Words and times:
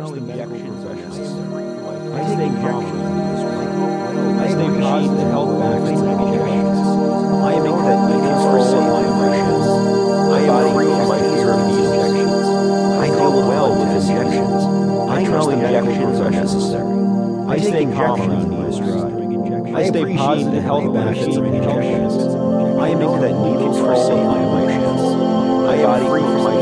trust 0.00 0.16
injections 0.16 0.84
are 0.86 0.94
necessary. 0.94 1.64
I 2.16 2.24
stay 2.32 2.48
calm. 2.64 2.84
I 4.40 4.48
stay 4.48 4.80
positive 4.80 5.18
and 5.18 5.30
health 5.30 5.60
benefits 5.60 6.00
of 6.00 6.08
injections. 6.08 6.78
I 7.44 7.54
know 7.60 7.76
that 7.84 7.98
needles 8.08 8.44
control 8.48 8.80
my 8.80 9.02
emotions. 9.12 9.66
My 10.32 10.46
body 10.46 10.70
free 10.72 10.86
from 10.86 11.08
my 11.08 11.20
fear 11.20 11.52
of 11.52 11.60
needle 11.68 11.92
injections. 11.92 12.46
I 12.96 13.06
deal 13.08 13.32
well 13.44 13.70
with 13.76 13.90
injections. 14.00 14.62
I 15.10 15.22
know 15.22 15.50
injections 15.50 16.20
are 16.20 16.30
necessary. 16.30 16.94
I 17.46 17.58
stay 17.58 17.84
calm 17.84 18.20
around 18.22 18.48
needles. 18.48 19.76
I 19.76 19.84
stay 19.86 20.16
positive 20.16 20.54
and 20.54 20.64
health 20.64 20.94
benefits 20.94 21.36
of 21.36 21.44
injections. 21.44 22.14
I 22.80 22.94
know 22.94 23.20
that 23.20 23.34
needles 23.36 23.76
control 23.76 24.24
my 24.24 24.40
emotions. 24.40 25.02
My 25.68 25.76
body 25.82 26.06
free 26.06 26.22
from 26.22 26.44
my 26.44 26.59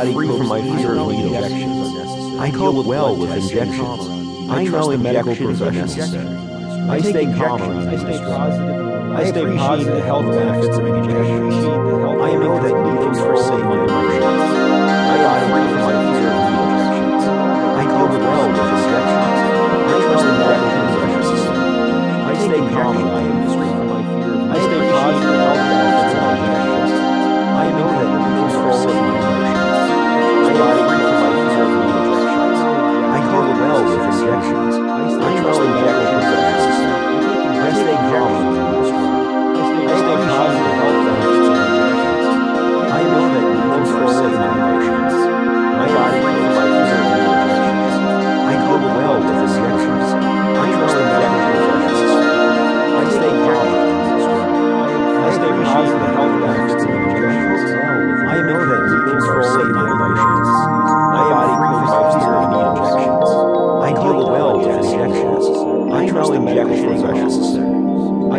body 0.00 0.14
free 0.14 0.28
from 0.28 0.48
my 0.48 0.62
fear 0.62 0.94
of 0.94 1.10
injections. 1.10 2.38
I 2.38 2.50
cope 2.50 2.86
well 2.86 3.14
with 3.16 3.32
injections. 3.32 4.08
I 4.48 4.64
know 4.64 4.90
injections 4.90 5.60
are 5.60 5.70
necessary. 5.70 6.26
I 6.88 7.00
stay 7.00 7.26
calm 7.26 7.60
around 7.60 7.88
I 7.88 7.96
stay 7.96 8.18
positive. 8.18 9.12
I 9.12 9.30
stay 9.30 9.44
positive 9.56 9.96
the 9.96 10.02
health 10.02 10.24
benefits 10.24 10.78
of 10.78 10.86
injections. 10.86 11.54
I 11.54 12.32
know 12.32 12.56
that 12.62 12.74
needles 12.80 13.18
control 13.18 13.42
my 13.52 13.76
emotions. 13.76 14.52
My 15.10 15.16
body 15.20 15.46
free 15.52 15.68
from 15.68 15.82
my 15.84 15.94
fear 16.16 16.32
of 16.32 16.48
injections. 16.48 17.24
I 17.76 17.84
cope 17.92 18.16
well 18.24 18.46
with 18.48 18.72
injections. 18.72 19.40
I 19.40 20.00
know 20.00 20.22
injections 20.32 20.92
are 20.96 21.08
necessary. 21.12 21.60
I 22.24 22.34
stay 22.46 22.62
calm 22.72 22.96
around 22.96 23.10
I 23.10 23.20
am 23.20 23.59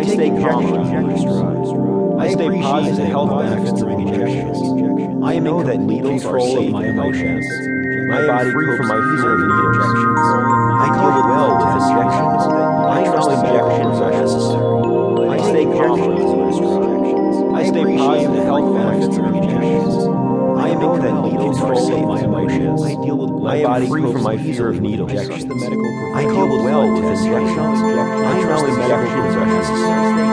I 0.02 0.04
stay 0.04 0.30
calm 0.30 0.74
around. 0.74 2.20
I 2.20 2.32
stay 2.32 2.48
positive 2.60 2.96
the 2.96 3.06
health 3.06 3.38
benefits 3.38 3.82
of 3.82 3.88
injections. 3.88 4.58
I 5.22 5.38
know 5.38 5.62
that 5.62 5.78
needles 5.78 6.22
control 6.22 6.70
my 6.70 6.86
emotions. 6.86 7.46
My 8.08 8.26
body 8.26 8.50
free 8.50 8.76
from 8.76 8.88
my 8.88 8.98
fear 8.98 9.30
of 9.30 9.38
needle 9.38 9.70
injections. 9.70 10.18
I 10.82 10.88
deal 10.90 11.22
well 11.30 11.54
with 11.54 11.70
injections. 11.86 12.42
I 12.90 13.04
know 13.04 13.30
injections 13.30 14.00
are 14.02 14.10
necessary. 14.10 15.28
I 15.30 15.38
stay 15.38 15.64
calm 15.66 16.00
around. 16.00 17.54
I 17.54 17.62
stay 17.62 17.84
positive 17.96 18.34
the 18.34 18.42
health 18.42 18.74
benefits 18.74 19.16
of 19.18 19.24
injections. 19.24 19.94
I 20.58 20.74
know 20.74 20.98
that 20.98 21.14
needles 21.30 21.58
control 21.60 22.06
my 22.08 22.20
emotions. 22.22 22.82
I 22.82 22.94
deal 23.04 23.18
with 23.18 23.30
my 23.40 23.62
body 23.62 23.86
free 23.86 24.02
from 24.02 24.22
my 24.24 24.36
fear 24.36 24.68
of 24.68 24.80
needle 24.80 25.08
injections. 25.08 25.62
I 25.62 26.24
cope 26.24 26.50
well 26.64 26.92
with 26.92 27.04
injections. 27.04 27.58
I 27.58 28.42
know 28.42 28.66
injections 28.66 29.36
are 29.36 29.41
necessary. 29.62 30.31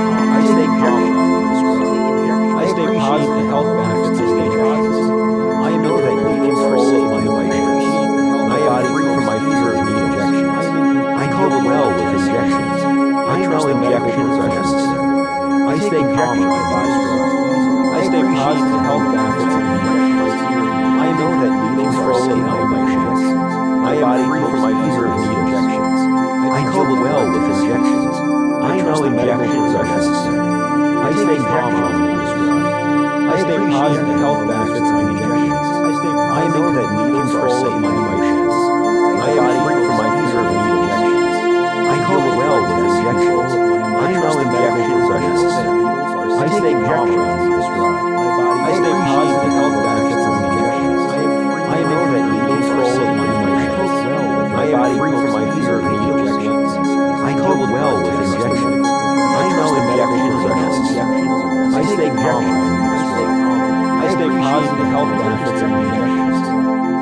Positive 64.49 64.77
the 64.79 64.85
health 64.89 65.09
benefits 65.13 65.61
of 65.61 65.69
injections. 65.69 66.41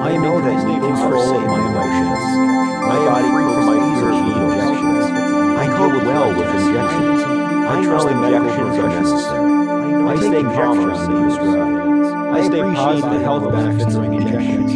I 0.04 0.18
know 0.18 0.36
that 0.42 0.68
needles 0.68 1.00
control 1.00 1.40
my 1.48 1.60
emotions. 1.72 2.24
My 2.92 3.00
body 3.08 3.30
free 3.32 3.48
from 3.56 3.66
my 3.72 3.80
fear 3.96 4.10
of 4.12 4.20
needle 4.28 4.52
injections. 4.52 5.06
I 5.56 5.68
cope 5.78 6.04
well 6.04 6.30
with 6.36 6.50
injections. 6.60 7.20
I 7.24 7.82
know 7.88 8.04
injections 8.08 8.76
are 8.84 8.90
necessary. 9.00 9.54
I 10.08 10.16
stay 10.28 10.44
calm 10.44 10.80
around 10.80 11.08
needles. 11.08 11.38
I 12.36 12.48
stay 12.48 12.62
positive 12.62 13.12
the 13.12 13.20
health 13.20 13.52
benefits 13.52 13.96
of 13.96 14.04
injections. 14.04 14.72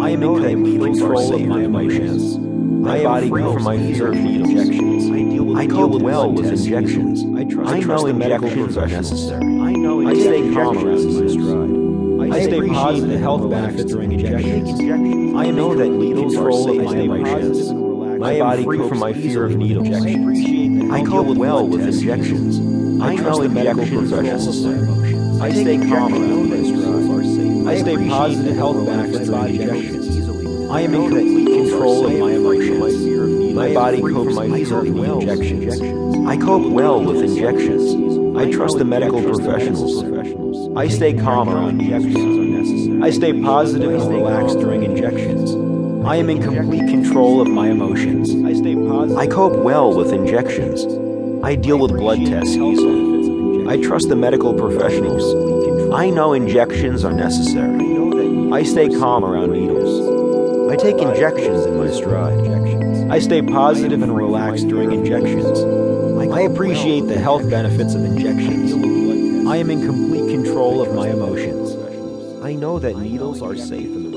I 0.00 0.14
know 0.16 0.40
that 0.40 0.56
needles 0.56 0.98
control 0.98 1.38
my 1.38 1.62
emotions. 1.62 2.38
My 2.38 3.04
body 3.04 3.28
from 3.28 3.62
my 3.62 3.76
fear 3.76 4.08
of 4.08 4.16
needle 4.16 4.50
injections. 4.50 5.56
I 5.56 5.66
cope 5.66 6.02
well 6.02 6.32
with 6.32 6.46
injections. 6.46 7.22
I 7.22 7.78
know 7.80 8.06
injections 8.06 8.76
are 8.76 8.88
necessary. 8.88 9.44
I 10.06 10.14
stay 10.14 10.52
calm 10.52 10.78
around 10.78 11.04
needles. 11.06 11.79
I 12.32 12.42
stay 12.42 12.68
positive 12.68 13.08
the 13.10 13.18
health 13.18 13.50
benefits 13.50 13.92
of 13.92 14.00
injections. 14.02 14.80
I 15.36 15.50
know 15.50 15.74
that 15.74 15.88
needles 15.88 16.34
control 16.34 16.74
my 16.74 16.96
emotions. 16.96 17.72
My 18.20 18.38
body 18.38 18.64
free 18.64 18.88
from 18.88 18.98
my 18.98 19.12
fear 19.12 19.46
of 19.46 19.56
needle 19.56 19.84
injections. 19.84 20.90
I 20.92 21.02
cope 21.02 21.36
well 21.36 21.66
with 21.66 21.80
injections. 21.82 22.58
I 23.02 23.16
know 23.16 23.42
injections 23.42 24.12
are 24.12 24.22
necessary. 24.22 24.88
I 25.40 25.52
stay 25.52 25.78
calm 25.78 26.14
around 26.14 26.50
needles. 26.50 27.66
I 27.66 27.80
stay 27.80 27.96
positive 27.96 28.44
the 28.44 28.54
health 28.54 28.86
benefits 28.86 29.28
of 29.28 29.46
injections. 29.46 30.70
I 30.70 30.82
am 30.82 30.94
in 30.94 31.08
complete 31.08 31.46
control 31.46 32.06
of 32.06 32.18
my 32.18 32.32
emotions. 32.32 33.54
My 33.54 33.74
body 33.74 34.00
copes 34.00 34.34
my 34.36 34.48
fear 34.48 34.78
of 34.78 34.84
needle 34.84 35.20
injections. 35.20 36.28
I 36.28 36.36
cope 36.36 36.70
well 36.70 37.02
with 37.02 37.22
injections. 37.22 38.36
I 38.36 38.50
trust 38.52 38.78
the 38.78 38.84
medical 38.84 39.20
professionals. 39.22 40.39
I 40.76 40.86
stay 40.86 41.14
calm 41.14 41.48
around 41.48 41.80
injections. 41.80 43.02
I 43.02 43.10
stay 43.10 43.32
positive 43.40 43.92
and 43.92 44.08
relaxed 44.08 44.60
during 44.60 44.84
injections. 44.84 45.50
I 46.06 46.16
am 46.16 46.30
in 46.30 46.40
complete 46.40 46.86
control 46.88 47.40
of 47.40 47.48
my 47.48 47.70
emotions. 47.70 48.30
I 48.44 48.52
stay 48.52 48.76
positive. 48.76 49.18
I 49.18 49.26
cope 49.26 49.56
well 49.56 49.92
with 49.96 50.12
injections. 50.12 50.84
I 51.44 51.56
deal 51.56 51.78
with 51.78 51.90
blood 51.90 52.18
tests 52.24 52.54
easily. 52.54 53.68
I 53.68 53.82
trust 53.82 54.08
the 54.08 54.16
medical 54.16 54.54
professionals. 54.54 55.92
I 55.92 56.08
know 56.10 56.34
injections 56.34 57.04
are 57.04 57.12
necessary. 57.12 58.52
I 58.52 58.62
stay 58.62 58.88
calm 58.88 59.24
around 59.24 59.52
needles. 59.52 60.70
I 60.70 60.76
take 60.76 60.98
injections 60.98 61.66
in 61.66 61.78
my 61.78 61.90
stride. 61.90 63.10
I 63.10 63.18
stay 63.18 63.42
positive 63.42 64.02
and 64.02 64.14
relaxed 64.14 64.68
during 64.68 64.92
injections. 64.92 65.58
I 66.32 66.42
appreciate 66.42 67.08
the 67.08 67.18
health 67.18 67.50
benefits 67.50 67.94
of 67.94 68.04
injections. 68.04 69.09
I 69.48 69.56
am 69.56 69.70
in 69.70 69.84
complete 69.84 70.30
control 70.30 70.82
of 70.82 70.94
my 70.94 71.08
emotions. 71.08 71.74
I 72.44 72.54
know 72.54 72.78
that 72.78 72.96
needles 72.96 73.42
are 73.42 73.56
safe 73.56 74.09